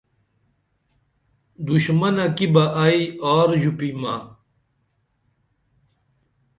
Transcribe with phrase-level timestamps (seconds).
[1.65, 3.01] دُشمنہ کی بہ ائی
[3.33, 4.15] آر ژوپیمہ